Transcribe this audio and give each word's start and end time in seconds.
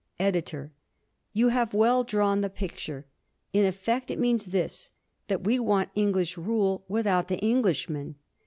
EDITOR: 0.19 0.71
You 1.31 1.49
have 1.49 1.75
well 1.75 2.03
drawn 2.03 2.41
the 2.41 2.49
picture. 2.49 3.05
In 3.53 3.65
effect 3.67 4.09
it 4.09 4.17
means 4.17 4.45
this: 4.47 4.89
that 5.27 5.43
we 5.43 5.59
want 5.59 5.89
English 5.93 6.39
rule 6.39 6.83
without 6.87 7.27
the 7.27 7.37
Englishman. 7.37 8.15